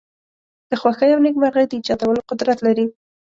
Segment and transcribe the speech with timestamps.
[0.69, 2.85] د خوښۍ او نېکمرغی د ایجادولو قدرت لری.